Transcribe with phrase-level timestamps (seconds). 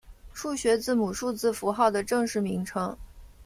[0.33, 2.97] 数学字母数字符号的正式名称。